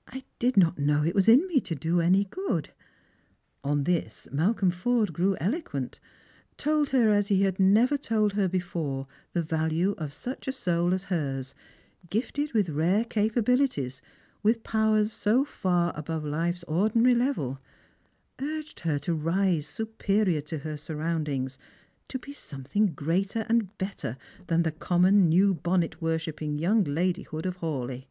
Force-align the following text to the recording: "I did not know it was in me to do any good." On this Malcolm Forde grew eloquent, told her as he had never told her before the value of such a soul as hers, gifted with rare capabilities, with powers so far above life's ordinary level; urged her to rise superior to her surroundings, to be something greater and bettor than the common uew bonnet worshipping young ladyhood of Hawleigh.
"I 0.16 0.24
did 0.38 0.56
not 0.56 0.78
know 0.78 1.02
it 1.04 1.14
was 1.14 1.28
in 1.28 1.46
me 1.46 1.60
to 1.60 1.74
do 1.74 2.00
any 2.00 2.24
good." 2.24 2.70
On 3.62 3.84
this 3.84 4.26
Malcolm 4.32 4.70
Forde 4.70 5.12
grew 5.12 5.36
eloquent, 5.38 6.00
told 6.56 6.88
her 6.88 7.10
as 7.10 7.26
he 7.26 7.42
had 7.42 7.60
never 7.60 7.98
told 7.98 8.32
her 8.32 8.48
before 8.48 9.06
the 9.34 9.42
value 9.42 9.92
of 9.98 10.14
such 10.14 10.48
a 10.48 10.52
soul 10.52 10.94
as 10.94 11.02
hers, 11.12 11.54
gifted 12.08 12.54
with 12.54 12.70
rare 12.70 13.04
capabilities, 13.04 14.00
with 14.42 14.62
powers 14.62 15.12
so 15.12 15.44
far 15.44 15.92
above 15.94 16.24
life's 16.24 16.62
ordinary 16.64 17.14
level; 17.14 17.60
urged 18.40 18.80
her 18.80 18.98
to 19.00 19.12
rise 19.12 19.66
superior 19.66 20.40
to 20.40 20.60
her 20.60 20.78
surroundings, 20.78 21.58
to 22.08 22.18
be 22.18 22.32
something 22.32 22.86
greater 22.86 23.44
and 23.50 23.76
bettor 23.76 24.16
than 24.46 24.62
the 24.62 24.72
common 24.72 25.30
uew 25.30 25.52
bonnet 25.62 26.00
worshipping 26.00 26.56
young 26.58 26.84
ladyhood 26.84 27.44
of 27.44 27.58
Hawleigh. 27.58 28.06